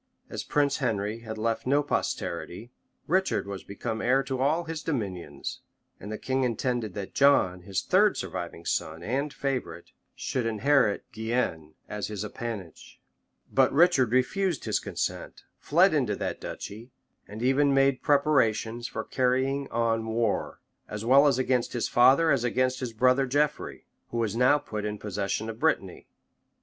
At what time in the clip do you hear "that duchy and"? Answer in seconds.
16.15-17.43